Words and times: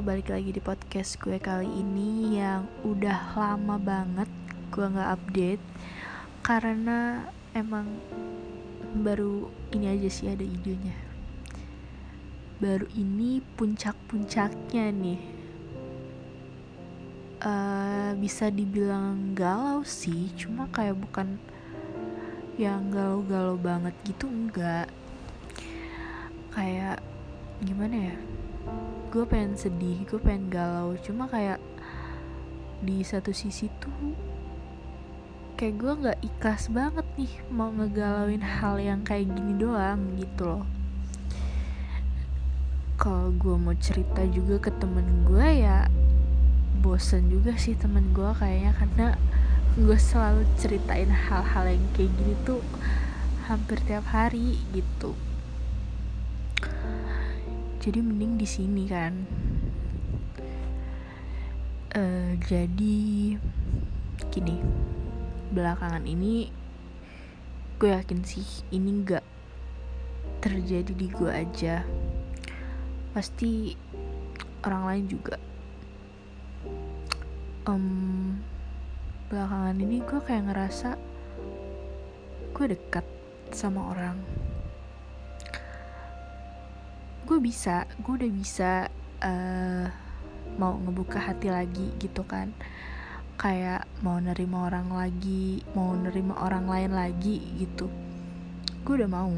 balik 0.00 0.32
lagi 0.32 0.48
di 0.48 0.64
podcast 0.64 1.20
gue 1.20 1.36
kali 1.36 1.68
ini 1.68 2.40
yang 2.40 2.64
udah 2.88 3.36
lama 3.36 3.76
banget 3.76 4.32
gue 4.72 4.86
gak 4.96 5.12
update. 5.20 5.64
Karena 6.40 7.28
emang 7.52 7.84
baru 9.04 9.52
ini 9.76 9.92
aja 9.92 10.08
sih 10.08 10.32
ada 10.32 10.40
idenya. 10.40 10.96
Baru 12.64 12.88
ini 12.96 13.44
puncak-puncaknya 13.60 14.88
nih. 14.88 15.20
Uh, 17.44 18.16
Bisa 18.16 18.48
dibilang 18.48 19.36
galau 19.36 19.84
sih, 19.84 20.32
cuma 20.32 20.64
kayak 20.72 20.96
bukan 20.96 21.36
yang 22.56 22.88
galau-galau 22.88 23.60
banget 23.60 23.92
gitu 24.08 24.32
enggak. 24.32 24.88
Kayak 26.56 27.04
gimana 27.60 28.16
ya 28.16 28.39
gue 29.10 29.24
pengen 29.26 29.58
sedih 29.58 30.06
gue 30.06 30.20
pengen 30.22 30.50
galau. 30.52 30.94
Cuma 31.02 31.26
kayak 31.26 31.58
di 32.80 33.02
satu 33.04 33.34
sisi 33.34 33.68
tuh 33.82 34.14
kayak 35.60 35.76
gue 35.76 35.92
nggak 35.92 36.18
ikhlas 36.24 36.72
banget 36.72 37.04
nih 37.20 37.28
mau 37.52 37.68
ngegalauin 37.68 38.40
hal 38.40 38.80
yang 38.80 39.04
kayak 39.04 39.28
gini 39.28 39.52
doang 39.60 40.16
gitu 40.16 40.48
loh. 40.48 40.64
Kalau 42.96 43.32
gue 43.36 43.56
mau 43.60 43.76
cerita 43.76 44.24
juga 44.28 44.56
ke 44.56 44.70
temen 44.80 45.28
gue 45.28 45.64
ya 45.64 45.88
bosen 46.80 47.28
juga 47.28 47.52
sih 47.60 47.76
temen 47.76 48.16
gue 48.16 48.30
kayaknya. 48.40 48.72
Karena 48.72 49.08
gue 49.76 49.98
selalu 50.00 50.48
ceritain 50.56 51.12
hal-hal 51.12 51.76
yang 51.76 51.86
kayak 51.92 52.12
gini 52.16 52.34
tuh 52.48 52.64
hampir 53.50 53.82
tiap 53.84 54.06
hari 54.08 54.56
gitu 54.70 55.12
jadi 57.80 58.04
mending 58.04 58.36
di 58.36 58.44
sini 58.44 58.84
kan. 58.84 59.24
Uh, 61.96 62.36
jadi 62.44 63.34
gini 64.30 64.62
belakangan 65.50 66.06
ini 66.06 66.52
gue 67.80 67.90
yakin 67.90 68.22
sih 68.22 68.46
ini 68.70 69.00
nggak 69.00 69.24
terjadi 70.44 70.92
di 70.92 71.08
gue 71.08 71.32
aja. 71.32 71.80
Pasti 73.16 73.72
orang 74.68 74.82
lain 74.84 75.04
juga. 75.08 75.40
Um, 77.64 78.36
belakangan 79.32 79.80
ini 79.80 80.04
gue 80.04 80.20
kayak 80.20 80.52
ngerasa 80.52 81.00
gue 82.52 82.66
dekat 82.76 83.08
sama 83.56 83.96
orang 83.96 84.20
gue 87.30 87.38
bisa 87.38 87.86
gue 88.02 88.10
udah 88.10 88.32
bisa 88.34 88.90
uh, 89.22 89.86
mau 90.58 90.74
ngebuka 90.82 91.30
hati 91.30 91.46
lagi 91.46 91.94
gitu 92.02 92.26
kan. 92.26 92.50
Kayak 93.38 93.86
mau 94.02 94.18
nerima 94.18 94.66
orang 94.66 94.90
lagi 94.90 95.62
mau 95.78 95.94
nerima 95.94 96.42
orang 96.42 96.66
lain 96.66 96.90
lagi 96.90 97.38
gitu. 97.54 97.86
Gue 98.82 98.98
udah 98.98 99.06
mau. 99.06 99.30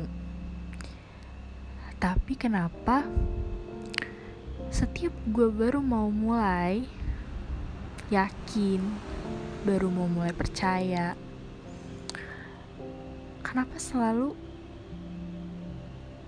Tapi 2.00 2.32
kenapa 2.40 3.04
setiap 4.72 5.12
gue 5.28 5.52
baru 5.52 5.84
mau 5.84 6.08
mulai 6.08 6.88
yakin 8.08 8.80
baru 9.68 9.92
mau 9.92 10.08
mulai 10.08 10.32
percaya 10.32 11.12
kenapa 13.44 13.76
selalu 13.76 14.32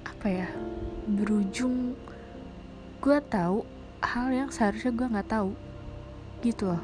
apa 0.04 0.28
ya 0.28 0.48
berujung 1.04 1.92
gue 3.04 3.18
tahu 3.28 3.68
hal 4.00 4.32
yang 4.32 4.48
seharusnya 4.48 4.92
gue 4.96 5.12
nggak 5.12 5.28
tahu 5.28 5.52
gitu 6.40 6.72
loh. 6.72 6.82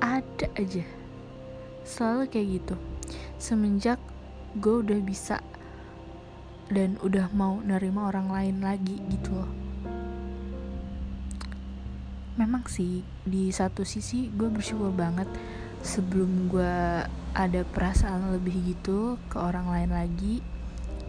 Ada 0.00 0.48
aja. 0.56 0.84
Selalu 1.84 2.28
kayak 2.28 2.48
gitu. 2.60 2.74
Semenjak 3.40 4.00
gue 4.56 4.84
udah 4.84 5.00
bisa 5.00 5.40
dan 6.68 7.00
udah 7.00 7.32
mau 7.32 7.60
nerima 7.64 8.08
orang 8.08 8.28
lain 8.28 8.56
lagi 8.60 9.00
gitu 9.08 9.32
loh. 9.32 9.50
Memang 12.36 12.64
sih 12.68 13.04
di 13.24 13.52
satu 13.52 13.84
sisi 13.84 14.32
gue 14.32 14.48
bersyukur 14.48 14.92
banget 14.92 15.28
sebelum 15.80 16.48
gue 16.52 17.04
ada 17.32 17.60
perasaan 17.64 18.32
lebih 18.36 18.76
gitu 18.76 19.16
ke 19.32 19.36
orang 19.36 19.68
lain 19.68 19.90
lagi 19.92 20.44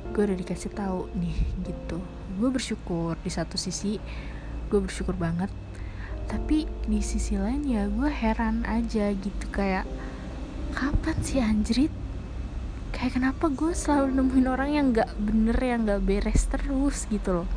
gue 0.09 0.22
udah 0.25 0.38
dikasih 0.38 0.73
tahu 0.73 1.06
nih 1.13 1.38
gitu. 1.62 2.01
Gue 2.41 2.50
bersyukur 2.50 3.13
di 3.22 3.29
satu 3.29 3.56
sisi 3.56 4.01
gue 4.72 4.79
bersyukur 4.79 5.13
banget. 5.13 5.53
Tapi 6.25 6.66
di 6.88 7.00
sisi 7.03 7.35
lain 7.35 7.67
ya 7.67 7.85
gue 7.91 8.09
heran 8.09 8.63
aja 8.66 9.13
gitu 9.13 9.45
kayak 9.53 9.85
kapan 10.73 11.17
sih 11.22 11.44
anjrit? 11.44 11.94
Kayak 12.91 13.19
kenapa 13.19 13.51
gue 13.51 13.72
selalu 13.72 14.19
nemuin 14.19 14.47
orang 14.47 14.69
yang 14.72 14.85
nggak 14.95 15.11
bener 15.19 15.57
yang 15.59 15.88
nggak 15.88 16.03
beres 16.03 16.47
terus 16.47 17.07
gitu 17.11 17.44
loh. 17.44 17.47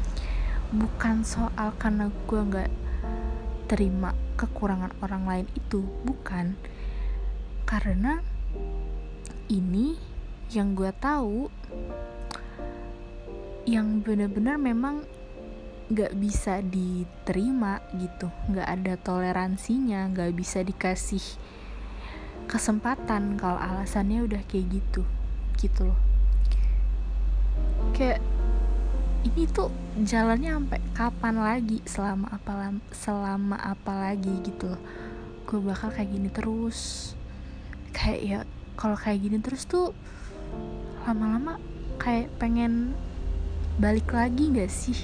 Bukan 0.75 1.23
soal 1.23 1.75
karena 1.79 2.11
gue 2.11 2.41
nggak 2.41 2.71
terima 3.71 4.13
kekurangan 4.35 4.93
orang 5.01 5.23
lain 5.25 5.47
itu 5.55 5.87
bukan. 6.03 6.59
Karena 7.65 8.21
ini 9.49 9.95
yang 10.51 10.75
gue 10.75 10.91
tahu 10.99 11.51
yang 13.65 14.05
benar-benar 14.05 14.61
memang 14.61 15.09
nggak 15.89 16.17
bisa 16.17 16.65
diterima 16.65 17.81
gitu. 17.97 18.29
Nggak 18.49 18.69
ada 18.69 18.95
toleransinya 19.01 20.09
nggak 20.13 20.33
bisa 20.33 20.65
dikasih 20.65 21.23
kesempatan 22.45 23.41
kalau 23.41 23.57
alasannya 23.57 24.25
udah 24.25 24.43
kayak 24.49 24.81
gitu 24.81 25.03
gitu 25.61 25.93
loh. 25.93 26.01
Kayak 27.97 28.21
ini 29.25 29.49
tuh 29.49 29.73
jalannya 30.05 30.57
sampai 30.57 30.81
kapan 30.93 31.37
lagi? 31.41 31.79
Selama 31.89 32.33
apa 32.33 32.73
selama 32.93 33.57
apa 33.57 33.93
lagi 33.93 34.33
gitu 34.45 34.73
loh. 34.73 34.83
Gue 35.49 35.61
bakal 35.61 35.93
kayak 35.93 36.13
gini 36.13 36.29
terus. 36.29 37.13
Kayak 37.93 38.21
ya 38.21 38.39
kalau 38.75 38.97
kayak 38.97 39.21
gini 39.25 39.39
terus 39.41 39.65
tuh 39.69 39.93
lama-lama 41.05 41.61
kayak 42.01 42.33
pengen 42.41 42.97
balik 43.75 44.15
lagi 44.15 44.55
gak 44.55 44.71
sih? 44.71 44.99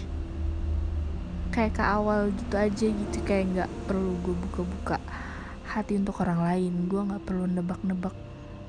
Kayak 1.51 1.83
ke 1.83 1.83
awal 1.83 2.31
gitu 2.31 2.55
aja 2.55 2.87
gitu 2.87 3.19
kayak 3.27 3.45
nggak 3.51 3.71
perlu 3.91 4.15
gue 4.23 4.35
buka-buka 4.47 5.03
hati 5.67 5.99
untuk 5.99 6.23
orang 6.23 6.47
lain. 6.47 6.87
Gue 6.87 7.03
nggak 7.03 7.27
perlu 7.27 7.51
nebak-nebak 7.51 8.15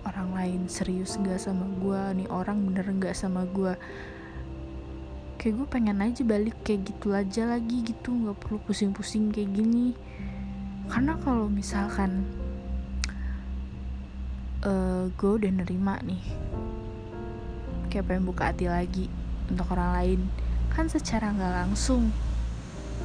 orang 0.01 0.33
lain 0.33 0.61
serius 0.65 1.21
gak 1.21 1.37
sama 1.37 1.69
gue 1.77 2.01
nih 2.17 2.29
orang 2.33 2.65
bener 2.65 2.89
gak 2.97 3.13
sama 3.13 3.45
gue 3.45 3.77
kayak 5.37 5.61
gue 5.61 5.67
pengen 5.69 6.01
aja 6.01 6.21
balik 6.25 6.57
kayak 6.65 6.89
gitu 6.89 7.13
aja 7.13 7.49
lagi 7.49 7.81
gitu 7.81 8.13
nggak 8.13 8.37
perlu 8.41 8.57
pusing-pusing 8.65 9.33
kayak 9.33 9.49
gini. 9.53 9.93
Karena 10.89 11.17
kalau 11.21 11.49
misalkan 11.49 12.25
uh, 14.65 15.09
gue 15.13 15.31
udah 15.37 15.51
nerima 15.53 15.97
nih 16.01 16.21
kayak 17.89 18.05
pengen 18.09 18.25
buka 18.25 18.53
hati 18.53 18.65
lagi 18.69 19.05
untuk 19.51 19.75
orang 19.75 19.91
lain. 19.99 20.21
Kan 20.71 20.87
secara 20.87 21.35
nggak 21.35 21.53
langsung. 21.67 22.15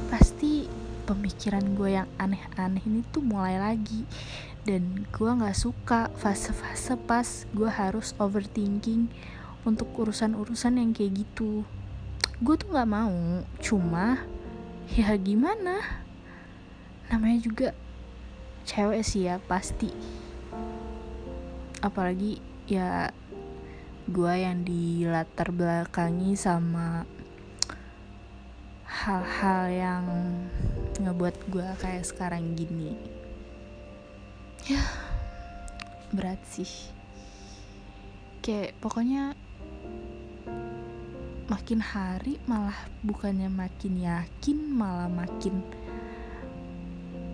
Pasti 0.07 0.71
pemikiran 1.07 1.75
gue 1.75 1.99
yang 1.99 2.09
aneh-aneh 2.15 2.83
ini 2.87 3.03
tuh 3.11 3.23
mulai 3.23 3.59
lagi. 3.59 4.07
Dan 4.67 5.07
gue 5.11 5.31
nggak 5.31 5.55
suka 5.55 6.11
fase-fase 6.19 6.99
pas 7.07 7.47
gue 7.55 7.71
harus 7.71 8.11
overthinking 8.19 9.07
untuk 9.63 9.91
urusan-urusan 9.95 10.79
yang 10.79 10.91
kayak 10.95 11.23
gitu. 11.23 11.67
Gue 12.39 12.55
tuh 12.55 12.71
nggak 12.71 12.91
mau. 12.91 13.43
Cuma 13.63 14.23
ya 14.91 15.15
gimana? 15.19 15.79
Namanya 17.07 17.39
juga 17.43 17.67
cewek 18.67 19.03
sih 19.03 19.27
ya 19.27 19.39
pasti. 19.47 19.91
Apalagi 21.79 22.43
ya 22.67 23.15
gue 24.07 24.33
yang 24.39 24.63
dilatar 24.63 25.51
belakangi 25.51 26.39
sama 26.39 27.03
hal-hal 28.87 29.61
yang 29.67 30.03
ngebuat 31.03 31.35
gue 31.51 31.67
kayak 31.83 32.07
sekarang 32.07 32.55
gini. 32.55 32.95
Ya 34.63 34.79
berat 36.15 36.39
sih. 36.47 36.71
Kayak 38.39 38.79
pokoknya 38.79 39.35
makin 41.51 41.83
hari 41.83 42.39
malah 42.47 42.79
bukannya 43.03 43.51
makin 43.51 43.99
yakin 43.99 44.57
malah 44.71 45.11
makin 45.11 45.67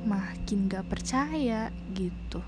makin 0.10 0.66
gak 0.66 0.90
percaya 0.90 1.70
gitu. 1.94 2.42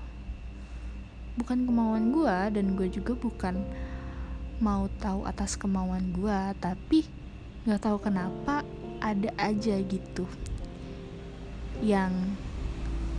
Bukan 1.38 1.62
kemauan 1.62 2.10
gue 2.10 2.38
dan 2.58 2.74
gue 2.74 2.90
juga 2.90 3.14
bukan 3.14 3.62
mau 4.56 4.88
tahu 5.02 5.28
atas 5.28 5.54
kemauan 5.60 6.16
gue 6.16 6.40
tapi 6.56 7.04
nggak 7.68 7.82
tahu 7.82 7.98
kenapa 8.00 8.64
ada 9.04 9.28
aja 9.36 9.76
gitu 9.84 10.24
yang 11.84 12.12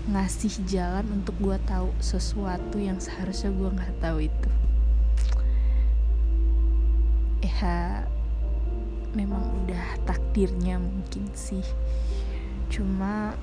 ngasih 0.08 0.64
jalan 0.64 1.04
untuk 1.20 1.36
gue 1.44 1.60
tahu 1.68 1.92
sesuatu 2.00 2.80
yang 2.80 2.96
seharusnya 2.96 3.52
gue 3.52 3.70
nggak 3.76 3.96
tahu 4.00 4.24
itu. 4.24 4.50
Ya 7.44 8.08
memang 9.12 9.44
udah 9.64 10.00
takdirnya 10.08 10.80
mungkin 10.80 11.28
sih. 11.36 11.66
Cuma 12.72 13.36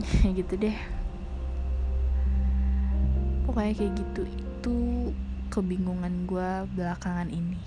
gitu 0.40 0.56
deh. 0.56 0.78
Pokoknya 3.44 3.76
kayak 3.76 3.92
gitu 4.00 4.22
itu 4.62 5.10
kebingungan 5.50 6.22
gue 6.22 6.50
belakangan 6.78 7.26
ini. 7.34 7.58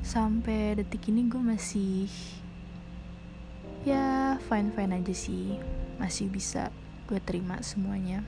Sampai 0.00 0.80
detik 0.80 1.12
ini 1.12 1.28
gue 1.28 1.44
masih 1.44 2.08
ya 3.84 4.40
fine 4.48 4.72
fine 4.72 4.96
aja 4.96 5.12
sih. 5.12 5.60
Masih 6.00 6.32
bisa 6.32 6.72
gue 7.04 7.20
terima 7.20 7.60
semuanya. 7.60 8.24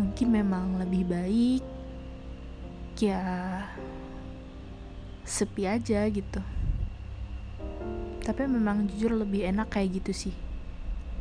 Mungkin 0.00 0.32
memang 0.32 0.80
lebih 0.80 1.12
baik 1.12 1.64
ya 2.96 3.20
sepi 5.28 5.68
aja 5.68 6.08
gitu. 6.08 6.40
Tapi 8.24 8.48
memang 8.48 8.88
jujur 8.88 9.12
lebih 9.12 9.44
enak 9.44 9.76
kayak 9.76 10.00
gitu 10.00 10.16
sih 10.16 10.41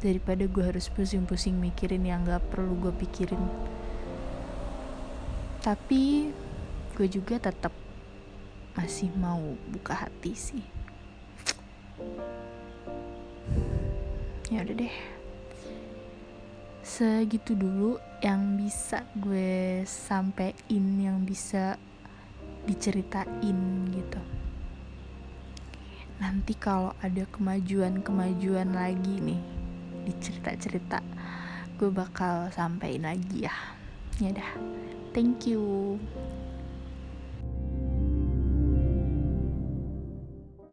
daripada 0.02 0.50
gue 0.50 0.66
harus 0.66 0.90
pusing-pusing 0.90 1.54
mikirin 1.62 2.02
yang 2.02 2.26
gak 2.26 2.42
perlu 2.50 2.74
gue 2.90 2.94
pikirin. 3.06 3.40
Tapi 5.62 6.34
gue 6.98 7.08
juga 7.08 7.38
tetap 7.38 7.70
masih 8.74 9.14
mau 9.14 9.54
buka 9.70 9.94
hati 9.94 10.34
sih. 10.34 10.66
Ya 14.50 14.66
udah 14.66 14.76
deh. 14.76 14.96
Segitu 16.82 17.54
dulu 17.54 18.02
yang 18.26 18.58
bisa 18.58 19.06
gue 19.14 19.86
sampein 19.86 20.86
yang 20.98 21.22
bisa 21.22 21.78
diceritain 22.66 23.86
gitu. 23.94 24.22
Nanti 26.18 26.58
kalau 26.58 26.98
ada 27.02 27.26
kemajuan-kemajuan 27.30 28.74
lagi 28.74 29.18
nih 29.22 29.61
di 30.02 30.14
cerita-cerita 30.18 31.00
gue 31.82 31.90
bakal 31.90 32.54
sampein 32.54 33.02
lagi 33.02 33.50
ya. 33.50 33.56
Ya 34.22 34.30
dah 34.30 34.54
thank 35.18 35.50
you 35.50 35.98